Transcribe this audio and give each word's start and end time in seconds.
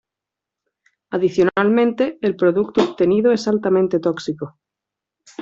Adicionalmente, 1.11 2.17
el 2.23 2.35
producto 2.35 2.81
obtenido 2.81 3.31
es 3.31 3.47
altamente 3.47 3.99
tóxico. 3.99 4.57